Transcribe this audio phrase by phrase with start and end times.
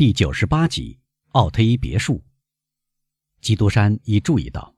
[0.00, 0.98] 第九十八集，
[1.32, 2.24] 奥特伊别墅。
[3.42, 4.74] 基督山已注意到，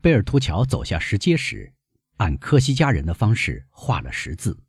[0.00, 1.72] 贝尔图乔走下石阶时，
[2.16, 4.60] 按科西嘉人的方式画了十字，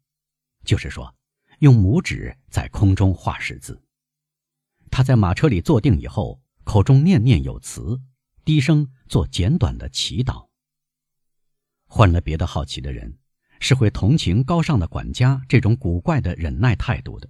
[0.64, 1.16] 就是说，
[1.58, 3.82] 用拇指在空中画十字。
[4.92, 8.00] 他在马车里坐定以后，口中念念有词，
[8.44, 10.50] 低声做简短的祈祷。
[11.88, 13.18] 换了别的好奇的人，
[13.60, 17.28] 是会同情高尚的管家这种古怪的忍耐态度的。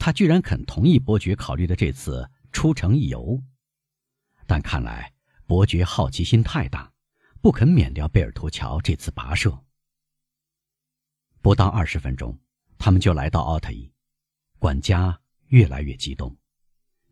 [0.00, 3.38] 他居然肯同意伯爵考虑的这次出城一游，
[4.46, 5.12] 但看来
[5.46, 6.90] 伯爵好奇心太大，
[7.42, 9.62] 不肯免掉贝尔图乔这次跋涉。
[11.42, 12.40] 不到二十分钟，
[12.78, 13.92] 他们就来到奥特伊，
[14.58, 16.34] 管家越来越激动。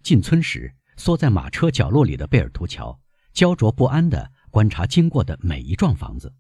[0.03, 2.99] 进村时，缩在马车角落里的贝尔图乔
[3.35, 6.35] 焦灼不安地观察经过的每一幢房子。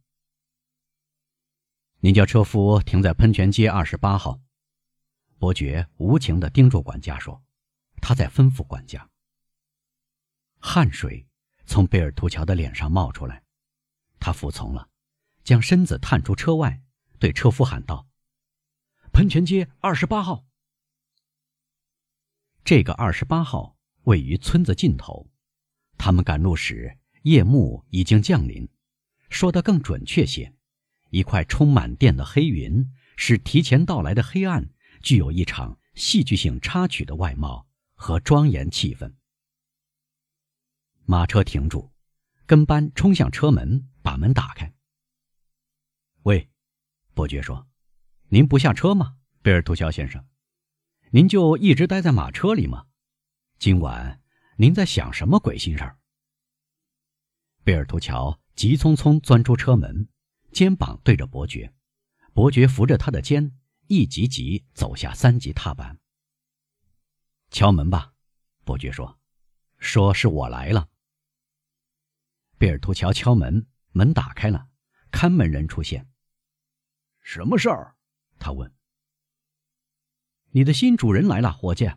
[2.01, 4.41] 您叫车夫停在喷泉街二十八号。
[5.39, 7.43] 伯爵无情地盯住管家说
[8.03, 9.09] ：“他在吩咐管家。”
[10.59, 11.27] 汗水
[11.65, 13.45] 从贝尔图乔的脸上冒出来，
[14.19, 14.89] 他服从了，
[15.45, 16.83] 将身子探出车外，
[17.21, 18.09] 对车夫喊道
[19.13, 20.45] ：“喷泉街二十八号。”
[22.65, 25.31] 这个二十八号位于村子尽头。
[25.97, 28.69] 他们赶路时，夜幕已经降临。
[29.31, 30.53] 说得更准确些，
[31.11, 34.71] 一块充满电的黑云使提前到来的黑暗。
[35.03, 39.15] 具有一场戏剧性插曲的外貌和庄严气氛。
[41.05, 41.91] 马车停住，
[42.47, 44.75] 跟班冲向车门，把门打开。
[46.25, 46.51] 喂，
[47.15, 47.67] 伯爵说
[48.29, 50.27] ：“您不下车吗，贝尔图乔先生？
[51.11, 52.87] 您就一直待在马车里吗？
[53.59, 54.23] 今晚
[54.57, 55.99] 您在想什么鬼心事儿？”
[57.65, 60.09] 贝尔图乔急匆匆钻出车门，
[60.53, 61.73] 肩膀对着伯爵，
[62.35, 63.59] 伯爵扶着他的肩。
[63.89, 65.99] 一级级走下三级踏板。
[67.51, 68.13] 敲门吧，
[68.63, 69.19] 伯爵说
[69.79, 70.89] ：“说是我来了。”
[72.59, 74.69] 贝尔图乔敲门，门打开了，
[75.11, 76.07] 看门人出现。
[77.23, 77.97] 什么事儿？
[78.39, 78.71] 他问。
[80.51, 81.91] 你的新主人来了，伙计。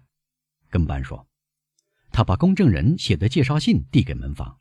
[0.70, 1.28] 跟班说。
[2.14, 4.60] 他把公证人写的介绍信递给门房。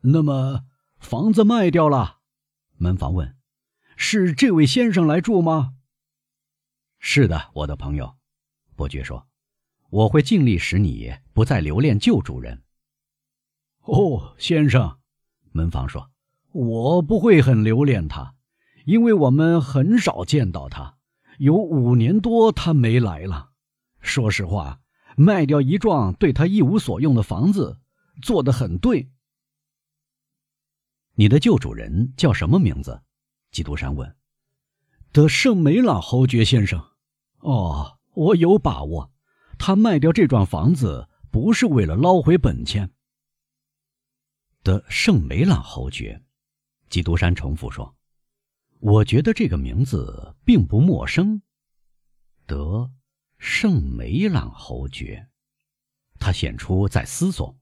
[0.00, 0.64] 那么
[0.98, 2.20] 房子卖掉了？
[2.76, 3.36] 门房问。
[3.96, 5.74] 是这位先生来住吗？
[6.98, 8.16] 是的，我的朋友，
[8.76, 9.26] 伯爵说
[9.90, 12.62] ：“我会尽力使你不再留恋旧主人。”
[13.82, 14.98] 哦，先生，
[15.52, 16.10] 门房说
[16.52, 18.34] ：“我不会很留恋他，
[18.84, 20.98] 因为我们很少见到他，
[21.38, 23.52] 有五年多他没来了。
[24.00, 24.80] 说实话，
[25.16, 27.78] 卖掉一幢对他一无所用的房子，
[28.22, 29.10] 做得很对。”
[31.14, 33.02] 你的旧主人叫什么名字？
[33.50, 34.17] 基督山问。
[35.10, 36.78] 德圣梅朗侯爵先生，
[37.38, 39.10] 哦，我有把握，
[39.58, 42.90] 他卖掉这幢房子不是为了捞回本钱。
[44.62, 46.22] 德圣梅朗侯爵，
[46.90, 47.96] 基督山重复说
[48.80, 51.40] ：“我觉得这个名字并不陌生。”
[52.46, 52.90] 德
[53.38, 55.26] 圣梅朗侯爵，
[56.20, 57.56] 他显出在思索，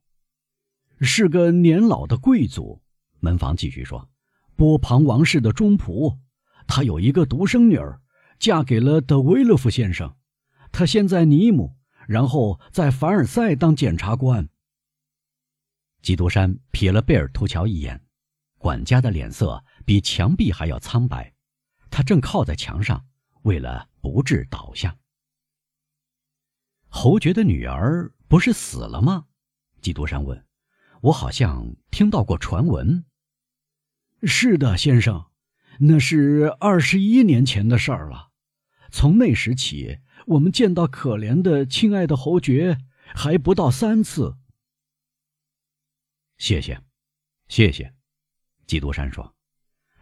[1.01, 2.83] 是个年老的贵族。
[3.21, 4.11] 门房继续说
[4.57, 6.19] ：“波旁王室的中仆。”
[6.67, 8.01] 他有一个独生女儿，
[8.39, 10.17] 嫁给了德维勒夫先生。
[10.73, 14.49] 他先在尼姆，然后在凡尔赛当检察官。
[16.03, 18.01] 基督山瞥了贝尔图乔一眼，
[18.59, 21.33] 管家的脸色比墙壁还要苍白。
[21.91, 23.07] 他正靠在墙上，
[23.43, 24.97] 为了不致倒下。
[26.89, 29.27] 侯爵的女儿不是死了吗？
[29.81, 30.47] 基督山问。
[31.03, 33.05] 我好像听到过传闻。
[34.23, 35.31] 是的，先生。
[35.79, 38.31] 那是二十一年前的事儿了。
[38.91, 42.79] 从那时起，我们见到可怜的亲爱的侯爵
[43.15, 44.37] 还不到三次。
[46.39, 46.81] 谢谢，
[47.49, 47.93] 谢谢，
[48.67, 49.35] 基督山说。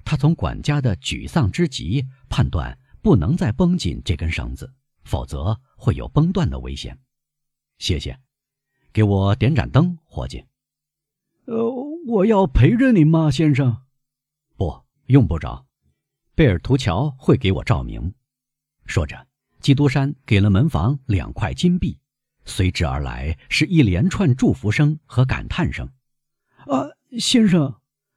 [0.05, 6.99] 他从管家的沮丧之极判断，不能再绷紧这根绳子，否则会有崩断的危险。
[7.79, 8.19] 谢谢，
[8.93, 10.45] 给我点盏灯，伙计。
[11.47, 11.71] 呃，
[12.07, 13.84] 我要陪着您吗，先生？
[15.07, 15.67] 用不着。
[16.35, 18.13] 贝尔图乔会给我照明。
[18.87, 19.27] 说着，
[19.61, 21.99] 基督山给了门房两块金币，
[22.45, 25.89] 随之而来是一连串祝福声和感叹声。
[26.67, 27.75] 啊，先生！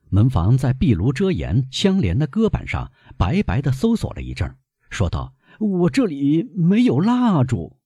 [0.10, 4.56] 门房在壁炉遮檐相连的搁板上白白的搜索了一阵，
[4.90, 7.78] 说道：“我这里没有蜡烛。”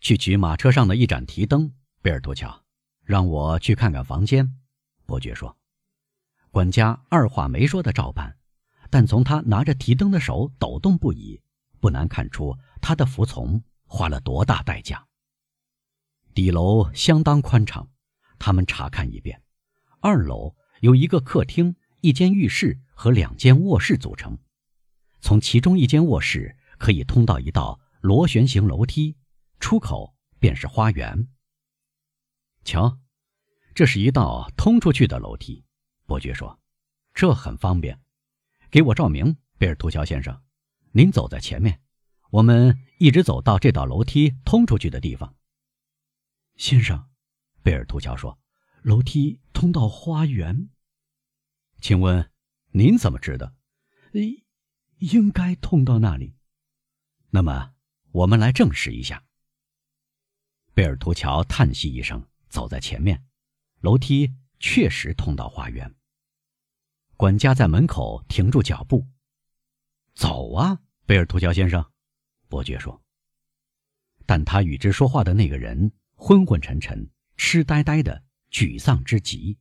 [0.00, 1.72] 去取马车上的一盏提灯。
[2.00, 2.64] 贝尔图乔，
[3.04, 4.56] 让我去看看房间。
[5.06, 5.56] 伯爵说。
[6.52, 8.38] 管家二话没说的照办。
[8.90, 11.40] 但从他拿着提灯的手抖动不已，
[11.80, 15.02] 不难看出他的服从花了多大代价。
[16.34, 17.88] 底楼相当宽敞，
[18.38, 19.42] 他们查看一遍。
[20.00, 24.38] 二楼由一个客厅、一间浴室和两间卧室组成，
[25.22, 29.16] 从其中一间卧室可以通到一道螺旋形楼梯，
[29.58, 31.28] 出口便是花园。
[32.62, 32.98] 瞧，
[33.74, 35.64] 这是一道通出去的楼梯。
[36.12, 36.60] 伯爵说
[37.14, 37.98] ：“这很方便。
[38.70, 40.42] 给我照明，贝尔图乔先生，
[40.90, 41.80] 您走在前面，
[42.28, 45.34] 我们一直走到这道楼梯通出去的地方。”
[46.56, 47.08] 先生，
[47.62, 48.38] 贝尔图乔说
[48.84, 50.68] ：“楼梯通到花园。
[51.80, 52.30] 请问，
[52.72, 53.54] 您怎么知道？
[54.12, 54.44] 应
[54.98, 56.36] 应该通到那里。
[57.30, 57.72] 那么，
[58.10, 59.24] 我们来证实一下。”
[60.76, 62.22] 贝尔图乔叹息一声。
[62.50, 63.24] 走在前面，
[63.80, 64.30] 楼梯
[64.60, 65.94] 确实通到花园。
[67.22, 69.06] 管家在门口停住脚步，
[70.12, 71.88] 走啊，贝尔图乔先生，
[72.48, 73.00] 伯爵说。
[74.26, 79.56] 但他与之说话的那个人昏昏沉沉、痴呆呆的，沮丧之极。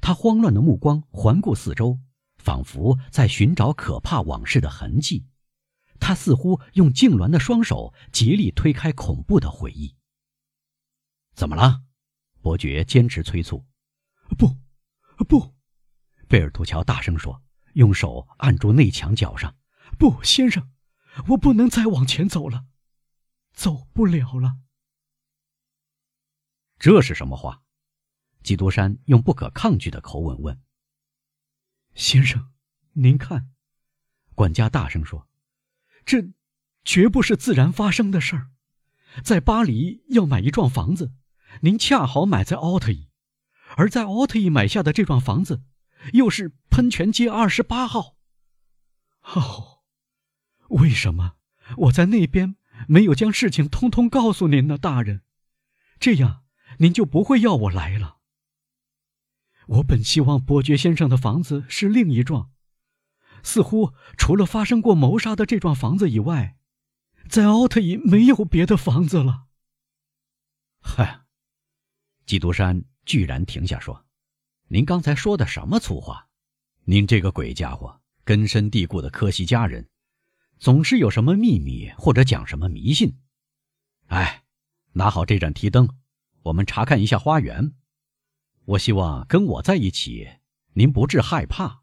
[0.00, 1.98] 他慌乱的目光环顾四周，
[2.36, 5.26] 仿佛在寻找可怕往事的痕迹。
[5.98, 9.96] 他似乎用痉挛的双手极力推开恐怖的回忆。
[11.34, 11.82] 怎么了？
[12.40, 13.66] 伯爵坚持催促
[14.38, 14.54] ：“不，
[15.24, 15.52] 不！”
[16.30, 17.42] 贝尔图乔大声说，
[17.72, 19.56] 用手按住内墙角上。
[19.98, 20.70] “不，先生，
[21.26, 22.66] 我不能再往前走了，
[23.52, 24.58] 走不了了。”
[26.78, 27.62] 这是什么话？
[28.44, 30.60] 基督山用不可抗拒的口吻问。
[31.96, 32.52] “先生，
[32.92, 33.50] 您看。”
[34.36, 35.26] 管家大声说
[36.06, 36.30] ，“这
[36.84, 38.50] 绝不是自然发生的事儿。
[39.24, 41.12] 在巴黎要买一幢房子。”
[41.62, 43.08] 您恰好买在奥特伊，
[43.76, 45.64] 而在奥特伊买下的这幢房子，
[46.12, 48.16] 又是喷泉街二十八号。
[49.34, 49.82] 哦，
[50.68, 51.36] 为什么
[51.76, 52.56] 我在那边
[52.88, 55.22] 没有将事情通通告诉您呢，大人？
[55.98, 56.44] 这样
[56.78, 58.18] 您就不会要我来了。
[59.66, 62.50] 我本希望伯爵先生的房子是另一幢，
[63.42, 66.56] 似乎除了发生过谋杀的这幢房子以外，
[67.28, 69.46] 在奥特伊没有别的房子了。
[70.80, 71.20] 嗨。
[72.26, 74.06] 基督山居然停下说
[74.72, 76.28] ：“您刚才说的什么粗话？
[76.84, 79.88] 您这个鬼家伙，根深蒂固的科西嘉人，
[80.60, 83.18] 总是有什么秘密或者讲什么迷信。
[84.06, 84.44] 哎，
[84.92, 85.88] 拿好这盏提灯，
[86.42, 87.74] 我们查看一下花园。
[88.64, 90.28] 我希望跟我在一起，
[90.74, 91.82] 您不致害怕。”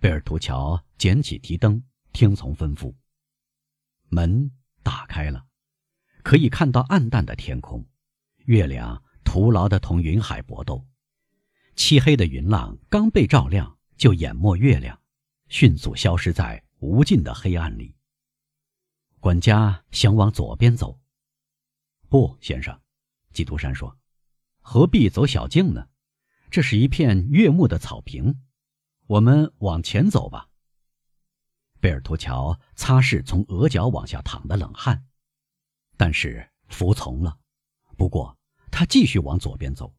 [0.00, 2.92] 贝尔图乔捡起提灯，听从吩咐。
[4.08, 4.50] 门
[4.82, 5.46] 打开了，
[6.24, 7.86] 可以看到暗淡的天空，
[8.46, 9.04] 月亮。
[9.22, 10.86] 徒劳的同云海搏斗，
[11.76, 15.00] 漆黑的云浪刚被照亮，就淹没月亮，
[15.48, 17.94] 迅速消失在无尽的黑暗里。
[19.20, 21.00] 管家想往左边走，
[22.08, 22.80] 不，先生，
[23.32, 23.98] 基督山说
[24.60, 25.88] ：“何必走小径呢？
[26.50, 28.42] 这是一片悦目的草坪，
[29.06, 30.48] 我们往前走吧。”
[31.80, 35.06] 贝尔图乔擦拭从额角往下淌的冷汗，
[35.96, 37.38] 但是服从了。
[37.96, 38.36] 不过。
[38.76, 39.94] 他继续往左边走，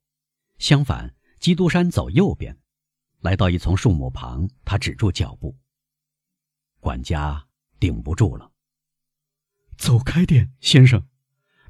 [0.57, 1.14] 相反，
[1.45, 2.57] 基督山走右边，
[3.19, 5.55] 来到一丛树木旁，他止住脚步。
[6.79, 7.47] 管家
[7.79, 8.51] 顶不住了，
[9.77, 11.07] 走开点，先生，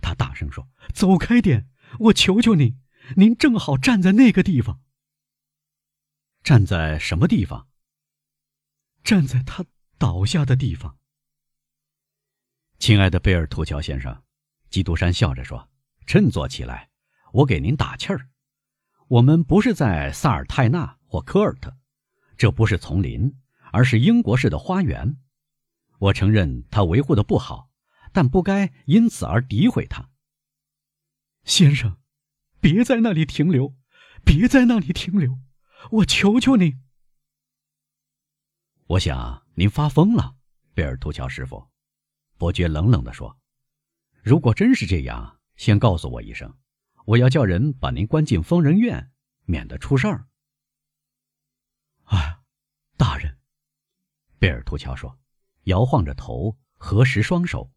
[0.02, 1.68] 他大声说：“走开点，
[2.00, 2.82] 我求求您，
[3.18, 4.82] 您正好站在那个地方。
[6.42, 7.68] 站在什么地方？
[9.04, 9.66] 站在他
[9.98, 10.98] 倒下的地方。”
[12.80, 14.24] 亲爱的贝尔图乔先生，
[14.70, 15.70] 基督山笑着说
[16.08, 16.90] ：“振作起来。”
[17.36, 18.30] 我给您打气儿，
[19.08, 21.78] 我们不是在萨尔泰纳或科尔特，
[22.38, 23.38] 这不是丛林，
[23.72, 25.18] 而是英国式的花园。
[26.00, 27.70] 我承认他维护的不好，
[28.12, 30.10] 但不该因此而诋毁他。
[31.44, 31.98] 先生，
[32.60, 33.76] 别在那里停留，
[34.24, 35.38] 别在那里停留，
[35.92, 36.78] 我求求你。
[38.88, 40.36] 我想您发疯了，
[40.74, 41.68] 贝尔图乔师傅。
[42.38, 43.38] 伯爵冷冷地说
[44.24, 46.52] ：“如果真是这样，先告诉我一声。”
[47.06, 49.12] 我要叫人把您关进疯人院，
[49.46, 50.28] 免得出事儿。
[52.06, 52.42] 啊，
[52.98, 53.38] 大人，
[54.40, 55.20] 贝尔图乔说，
[55.64, 57.72] 摇晃着头，合十双手。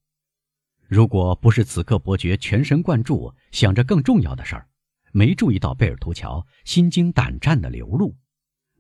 [0.86, 4.70] 如果不是此刻伯爵全神贯注想着更重要的事儿，
[5.12, 8.16] 没注意到贝尔图乔心惊胆战的流露，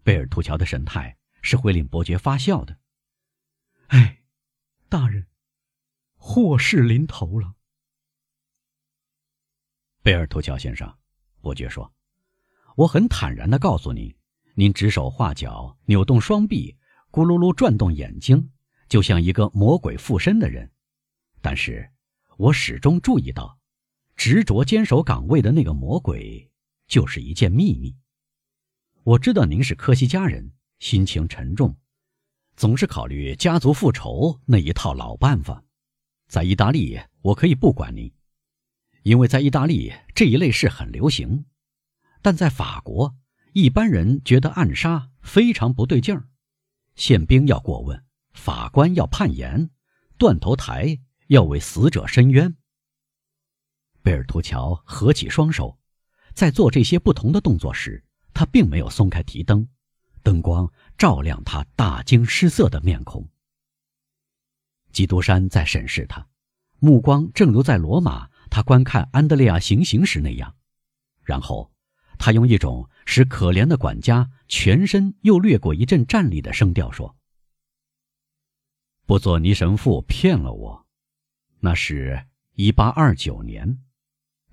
[0.02, 2.78] 贝尔图乔的神态是会令伯爵发笑的。
[3.88, 4.22] 哎，
[4.88, 5.26] 大人，
[6.16, 7.56] 祸事临头了。
[10.08, 10.90] 贝尔图乔先生，
[11.42, 11.92] 伯爵说
[12.76, 14.10] ：“我很坦然地告诉您，
[14.54, 16.74] 您指手画脚、扭动双臂、
[17.10, 18.50] 咕噜噜转动眼睛，
[18.88, 20.72] 就像一个魔鬼附身的人。
[21.42, 21.86] 但是，
[22.38, 23.58] 我始终注意到，
[24.16, 26.50] 执着坚守岗位的那个魔鬼，
[26.86, 27.94] 就是一件秘密。
[29.02, 31.76] 我知道您是科西嘉人，心情沉重，
[32.56, 35.62] 总是考虑家族复仇那一套老办法。
[36.28, 38.10] 在意大利，我可以不管您，
[39.02, 41.44] 因为在意大利这一类事很流行，
[42.22, 43.16] 但在法国，
[43.52, 46.28] 一般人觉得暗杀非常不对劲儿，
[46.94, 49.70] 宪兵要过问，法官要判严，
[50.16, 52.56] 断头台要为死者伸冤。
[54.02, 55.78] 贝尔图乔合起双手，
[56.34, 58.04] 在做这些不同的动作时。
[58.34, 59.68] 他并没有松开提灯，
[60.22, 63.28] 灯光照亮他大惊失色的面孔。
[64.92, 66.24] 基督山在审视他，
[66.78, 70.56] 目光正如在罗马他观看安德烈亚行刑时那样。
[71.22, 71.70] 然后，
[72.18, 77.16] 他用一种使可怜的管家全身又掠过一阵战栗的声调说
[79.06, 80.86] ：“布佐尼神父骗了我，
[81.60, 83.78] 那是一八二九年，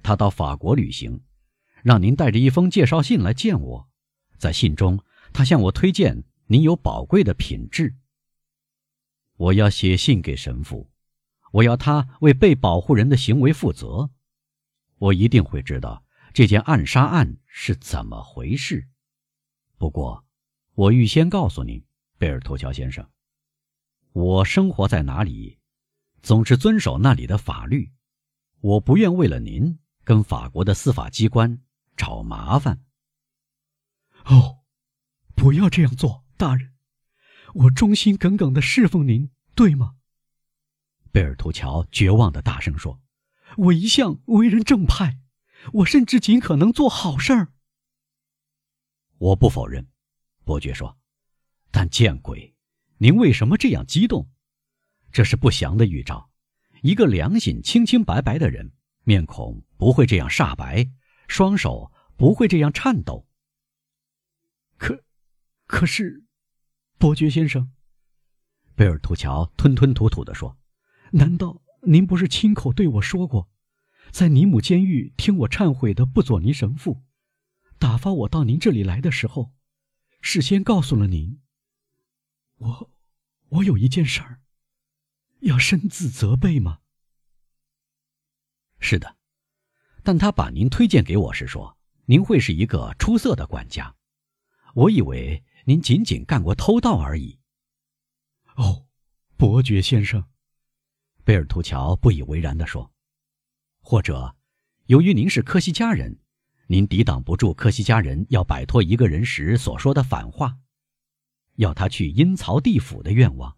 [0.03, 1.23] 他到法国旅行。”
[1.81, 3.89] 让您带着一封介绍信来见我，
[4.37, 7.95] 在信中，他向我推荐您有宝贵的品质。
[9.37, 10.91] 我要写信给神父，
[11.55, 14.09] 我要他为被保护人的行为负责。
[14.97, 18.89] 我一定会知道这件暗杀案是怎么回事。
[19.77, 20.25] 不过，
[20.73, 21.81] 我预先告诉您，
[22.17, 23.09] 贝尔托乔先生，
[24.11, 25.59] 我生活在哪里，
[26.21, 27.93] 总是遵守那里的法律。
[28.59, 31.61] 我不愿为了您跟法国的司法机关。
[31.95, 32.83] 找麻烦。
[34.25, 34.65] 哦，
[35.33, 36.73] 不要这样做，大人，
[37.53, 39.94] 我忠心耿耿的侍奉您，对吗？
[41.15, 42.99] 贝尔图乔绝望的大声说
[43.55, 45.17] ：“我一向为人正派，
[45.71, 47.53] 我甚至尽可能做好事儿。”
[49.17, 49.87] 我不否认，
[50.43, 50.97] 伯爵说，
[51.71, 52.53] 但见鬼，
[52.97, 54.29] 您为什么这样激动？
[55.13, 56.29] 这是不祥的预兆。
[56.81, 58.73] 一个良心清清白白的人，
[59.05, 60.85] 面孔不会这样煞白。
[61.29, 63.25] 双手不会这样颤抖。
[64.75, 65.01] 可，
[65.65, 66.25] 可是，
[66.97, 67.71] 伯爵先生，
[68.75, 70.57] 贝尔图乔吞吞吐吐地说
[71.15, 73.49] ：“难道您不是亲口对我说过，
[74.11, 77.03] 在尼姆监狱听我忏悔的布佐尼神父，
[77.79, 79.53] 打发我到您这里来的时候，
[80.19, 81.39] 事先告诉了您，
[82.57, 82.91] 我，
[83.47, 84.41] 我有一件事儿，
[85.39, 86.79] 要深自责备吗？”
[88.79, 89.15] 是的。
[90.03, 93.95] 但他把您推荐给我是说，您会是一个出色的管家。
[94.73, 97.39] 我以为您仅仅干过偷盗而已。
[98.57, 98.85] 哦，
[99.37, 100.25] 伯爵先生，
[101.25, 102.93] 贝尔图乔不以为然地说
[103.81, 104.35] ：“或者，
[104.85, 106.19] 由于您是科西嘉人，
[106.67, 110.59] 您抵挡不住科西嘉人要摆脱一个人时所说的反话，
[111.55, 113.57] 要他去阴曹地府的愿望。”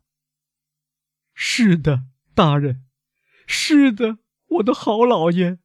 [1.36, 2.86] 是的，大人，
[3.46, 5.60] 是的，我的好老爷。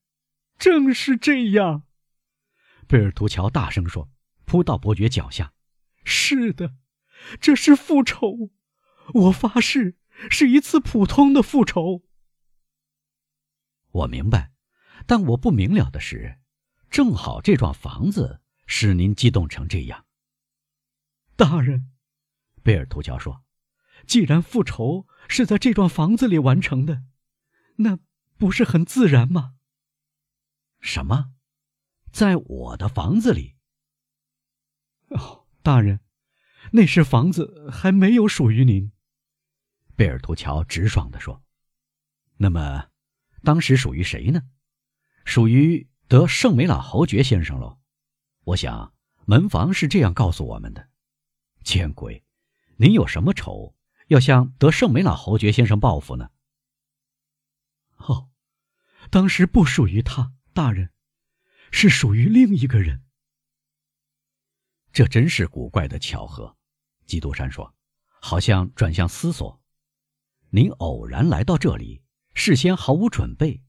[0.59, 1.85] 正是这样，
[2.89, 4.11] 贝尔图乔大声说，
[4.45, 5.55] 扑到伯爵脚下。
[6.03, 6.75] 是的，
[7.41, 8.51] 这是复仇，
[9.15, 9.97] 我发誓，
[10.31, 12.03] 是一次普通的复仇。
[13.91, 14.53] 我明白，
[15.07, 16.39] 但我不明了的是，
[16.91, 20.07] 正好这幢房子使您激动成这样。
[21.37, 21.93] 大人，
[22.63, 23.45] 贝尔图乔说，
[24.07, 27.05] 既然复仇是在这幢房子里完成的，
[27.77, 27.99] 那
[28.39, 29.57] 不是很自然吗？
[30.81, 31.33] 什么，
[32.11, 33.57] 在我的房子里？
[35.09, 36.01] 哦，大人，
[36.73, 38.93] 那时房子还没有属于您。
[39.97, 41.43] 贝尔图乔直爽地说
[42.37, 42.89] ：“那么，
[43.43, 44.43] 当时属于谁呢？
[45.25, 47.79] 属于德圣梅朗侯爵先生喽。
[48.45, 48.95] 我想
[49.25, 50.89] 门房是这样告诉我们的。
[51.63, 52.25] 见鬼！
[52.77, 53.77] 您有什么仇
[54.09, 56.31] 要向德圣梅朗侯爵先生报复呢？
[57.97, 58.31] 哦，
[59.11, 60.93] 当时不属于他。”大人，
[61.71, 63.03] 是属于另一个人。
[64.93, 66.55] 这真是古怪的巧合，
[67.07, 67.75] 基督山说，
[68.21, 69.62] 好像转向思索。
[70.55, 72.03] 您偶然来到这里，
[72.35, 73.63] 事先毫无准备，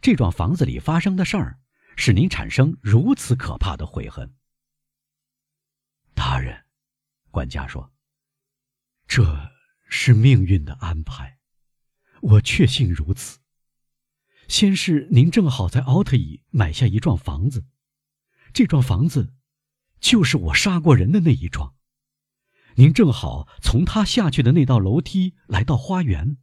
[0.00, 1.60] 这幢房子里发生的事儿，
[1.96, 4.34] 使您产生如此可怕的悔恨。
[6.14, 6.64] 大人，
[7.30, 7.92] 管家说，
[9.06, 9.52] 这
[9.88, 11.38] 是命运的安排，
[12.20, 13.38] 我确信如此。
[14.48, 17.64] 先是您正好在奥特伊买下一幢房子，
[18.52, 19.32] 这幢房子
[20.00, 21.75] 就是我杀过人的那一幢。
[22.76, 26.36] 您正好从他下去的那道楼梯来到花园，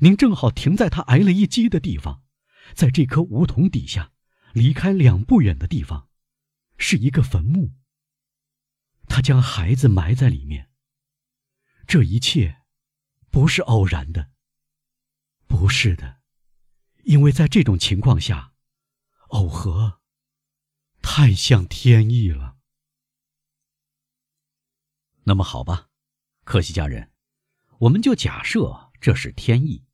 [0.00, 2.22] 您正好停在他挨了一击的地方，
[2.74, 4.12] 在这棵梧桐底下，
[4.52, 6.08] 离开两步远的地方，
[6.78, 7.72] 是一个坟墓。
[9.08, 10.70] 他将孩子埋在里面。
[11.86, 12.62] 这一切
[13.30, 14.30] 不是偶然的，
[15.48, 16.20] 不是的。
[17.02, 18.52] 因为在这种情况下，
[19.30, 20.00] 耦合，
[21.02, 22.49] 太像天意了。
[25.30, 25.88] 那么好吧，
[26.42, 27.12] 克西家人，
[27.78, 29.86] 我们就假设这是天意。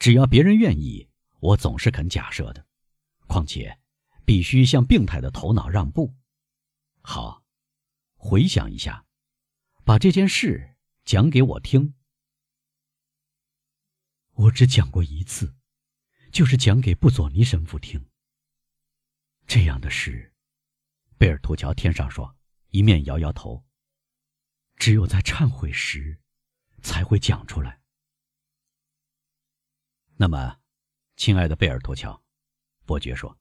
[0.00, 2.66] 只要别人愿意，我总是肯假设的。
[3.28, 3.78] 况且，
[4.24, 6.12] 必须向病态的头脑让步。
[7.02, 7.44] 好，
[8.16, 9.06] 回想一下，
[9.84, 10.74] 把这件事
[11.04, 11.94] 讲给我听。
[14.32, 15.54] 我只讲过一次，
[16.32, 18.04] 就是讲给布佐尼神父听。
[19.46, 20.34] 这样的事，
[21.16, 22.36] 贝尔图乔天上说，
[22.70, 23.64] 一面摇摇头。
[24.78, 26.18] 只有在忏悔时，
[26.82, 27.80] 才会讲出来。
[30.16, 30.58] 那么，
[31.16, 32.22] 亲爱的贝尔托乔，
[32.86, 33.36] 伯爵说：“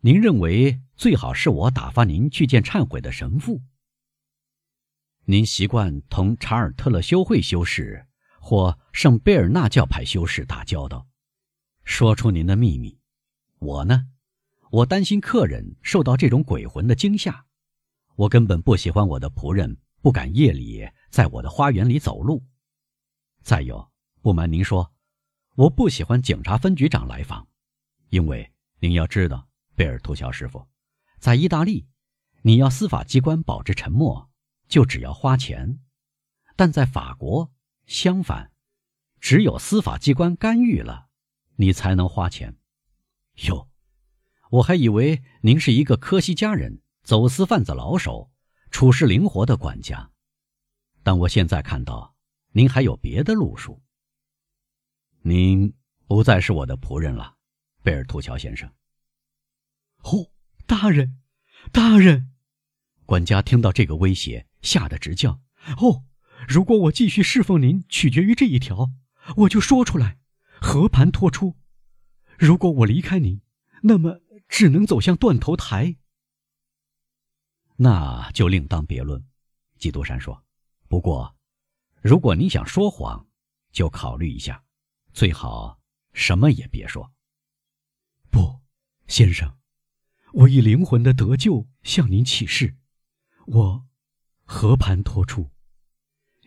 [0.00, 3.62] 您认为最好是我打发您去见忏悔的神父？
[5.24, 8.06] 您习惯同查尔特勒修会修士
[8.40, 11.08] 或圣贝尔纳教派修士打交道，
[11.84, 12.98] 说出您的秘密。
[13.58, 14.08] 我呢，
[14.70, 17.46] 我担心客人受到这种鬼魂的惊吓，
[18.16, 22.44] 我根本不喜欢我的仆人。”不敢夜里在我的花园里走路。
[23.42, 23.90] 再有，
[24.20, 24.92] 不瞒您说，
[25.54, 27.46] 我不喜欢警察分局长来访，
[28.10, 30.66] 因为您要知道，贝尔图乔师傅，
[31.18, 31.86] 在意大利，
[32.42, 34.30] 你要司法机关保持沉默，
[34.68, 35.78] 就只要花钱；
[36.56, 37.52] 但在法国，
[37.86, 38.52] 相反，
[39.20, 41.08] 只有司法机关干预了，
[41.56, 42.56] 你才能花钱。
[43.46, 43.68] 哟，
[44.50, 48.30] 我还以为您是一个科西嘉人，走私贩子老手。
[48.78, 50.08] 处事灵活的管家，
[51.02, 52.14] 但我现在看到，
[52.52, 53.82] 您还有别的路数。
[55.22, 55.74] 您
[56.06, 57.38] 不再是我的仆人了，
[57.82, 58.72] 贝尔图乔先生。
[60.04, 60.30] 哦，
[60.64, 61.18] 大人，
[61.72, 62.30] 大人！
[63.04, 65.40] 管家听到这个威胁，吓得直叫
[65.82, 66.04] ：“哦，
[66.46, 68.92] 如果我继续侍奉您，取决于这一条，
[69.38, 70.18] 我就说出来，
[70.60, 71.56] 和盘托出；
[72.38, 73.42] 如果我离开您，
[73.82, 75.96] 那么只能走向断头台。”
[77.80, 79.24] 那就另当别论，
[79.78, 80.44] 基督山说。
[80.88, 81.36] 不过，
[82.02, 83.28] 如果你想说谎，
[83.70, 84.64] 就考虑一下，
[85.12, 85.78] 最好
[86.12, 87.12] 什么也别说。
[88.30, 88.60] 不，
[89.06, 89.56] 先生，
[90.32, 92.76] 我以灵魂的得救向您起誓，
[93.46, 93.86] 我
[94.42, 95.52] 和盘托出，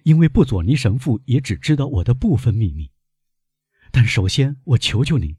[0.04, 2.92] 因为布佐尼神父也只知道我的部分秘密。
[3.90, 5.38] 但首先，我求求您，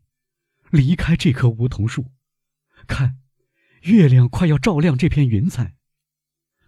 [0.71, 2.11] 离开这棵梧桐树，
[2.87, 3.21] 看，
[3.83, 5.77] 月亮快要照亮这片云彩。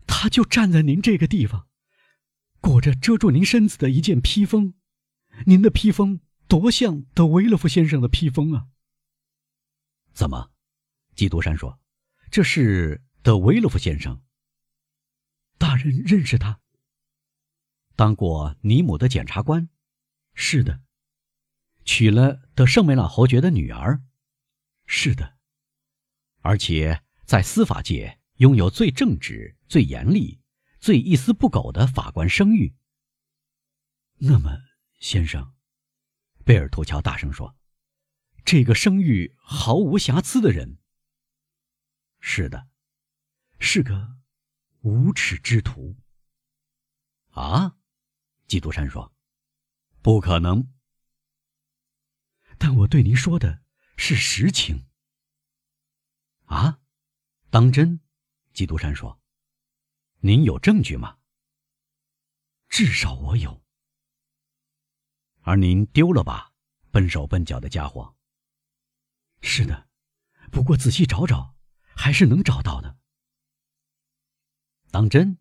[0.07, 1.69] 他就站在您这个地方，
[2.61, 4.75] 裹着遮住您身子的一件披风。
[5.47, 8.69] 您的披风多像德维勒夫先生的披风啊！
[10.13, 10.53] 怎么？
[11.15, 11.81] 基督山说
[12.31, 14.23] ：“这是德维勒夫先生。”
[15.59, 16.61] 大人认识他？
[17.97, 19.69] 当过尼姆的检察官？
[20.35, 20.83] 是的。
[21.85, 24.03] 娶了德圣梅朗侯爵的女儿？
[24.87, 25.37] 是的。
[26.43, 28.21] 而且在司法界。
[28.39, 30.41] 拥有最正直、最严厉、
[30.79, 32.77] 最一丝不苟的法官声誉。
[34.19, 34.57] 那么，
[35.01, 35.53] 先生，
[36.45, 37.57] 贝尔图乔大声说
[38.47, 40.79] ：“这个声誉毫无瑕疵的人。”
[42.23, 42.69] 是的，
[43.59, 44.19] 是个
[44.83, 45.97] 无耻之徒。
[47.31, 47.77] 啊，
[48.47, 49.13] 基督山说
[50.03, 50.73] ：“不可能。”
[52.59, 53.65] 但我对您说的
[53.97, 54.87] 是实情。
[56.45, 56.79] 啊，
[57.51, 57.99] 当真？
[58.53, 59.21] 基督山说
[60.27, 61.19] ：“您有证据吗？
[62.71, 63.63] 至少我有。
[65.43, 66.55] 而您丢了吧，
[66.91, 68.17] 笨手笨脚的家伙。
[69.43, 69.87] ”“是的，
[70.51, 71.55] 不过仔细找找，
[71.95, 72.97] 还是能找到的。”
[74.91, 75.37] 当真？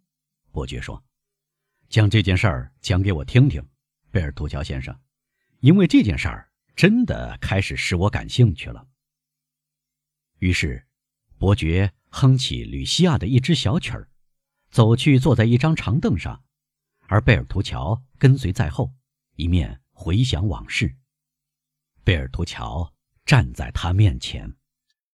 [0.52, 1.02] 伯爵说
[1.88, 3.66] ：“将这件事儿讲给我听听，
[4.12, 5.00] 贝尔图乔先生，
[5.62, 8.86] 因为这件事儿真的开始使我感兴趣了。”
[10.40, 10.86] 于是，
[11.38, 11.94] 伯爵。
[12.16, 14.08] 哼起吕西亚的一支小曲儿，
[14.74, 16.44] 走去坐在一张长凳上，
[17.08, 18.92] 而贝尔图乔跟随在后，
[19.36, 20.96] 一面回想往事。
[22.04, 22.92] 贝尔图乔
[23.24, 24.52] 站在他面前。